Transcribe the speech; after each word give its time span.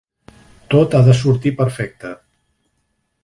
Tot 0.73 0.95
ha 0.95 1.01
de 1.09 1.15
sortir 1.19 1.53
perfecte. 1.61 2.13